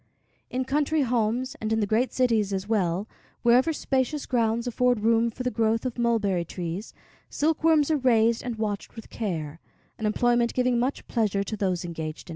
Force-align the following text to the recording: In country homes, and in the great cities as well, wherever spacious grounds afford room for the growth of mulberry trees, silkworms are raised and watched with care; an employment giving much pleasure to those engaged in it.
In 0.49 0.65
country 0.65 1.03
homes, 1.03 1.55
and 1.61 1.71
in 1.71 1.79
the 1.79 1.85
great 1.85 2.11
cities 2.11 2.51
as 2.51 2.67
well, 2.67 3.07
wherever 3.43 3.71
spacious 3.71 4.25
grounds 4.25 4.65
afford 4.65 5.01
room 5.01 5.29
for 5.29 5.43
the 5.43 5.51
growth 5.51 5.85
of 5.85 5.99
mulberry 5.99 6.43
trees, 6.43 6.91
silkworms 7.29 7.91
are 7.91 7.97
raised 7.97 8.41
and 8.41 8.55
watched 8.55 8.95
with 8.95 9.11
care; 9.11 9.59
an 9.99 10.07
employment 10.07 10.55
giving 10.55 10.79
much 10.79 11.05
pleasure 11.07 11.43
to 11.43 11.55
those 11.55 11.85
engaged 11.85 12.29
in 12.29 12.29
it. 12.29 12.29